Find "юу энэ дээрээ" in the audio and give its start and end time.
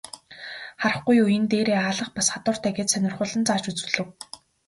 1.21-1.79